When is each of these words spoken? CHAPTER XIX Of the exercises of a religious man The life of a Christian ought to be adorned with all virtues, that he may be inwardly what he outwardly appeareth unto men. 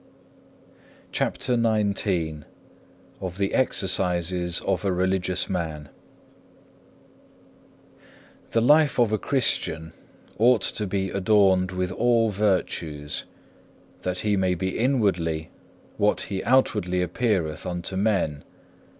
CHAPTER 1.11 1.53
XIX 1.55 2.45
Of 3.21 3.37
the 3.37 3.53
exercises 3.53 4.59
of 4.61 4.83
a 4.83 4.91
religious 4.91 5.47
man 5.47 5.89
The 8.49 8.63
life 8.63 8.97
of 8.99 9.11
a 9.11 9.19
Christian 9.19 9.93
ought 10.39 10.63
to 10.63 10.87
be 10.87 11.11
adorned 11.11 11.69
with 11.71 11.91
all 11.91 12.31
virtues, 12.31 13.25
that 14.01 14.19
he 14.25 14.35
may 14.35 14.55
be 14.55 14.75
inwardly 14.75 15.51
what 15.97 16.21
he 16.21 16.43
outwardly 16.45 17.03
appeareth 17.03 17.67
unto 17.67 17.95
men. 17.95 18.43